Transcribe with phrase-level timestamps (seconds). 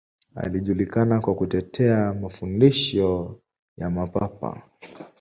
[0.35, 3.39] Alijulikana kwa kutetea mafundisho
[3.77, 4.63] ya Mapapa.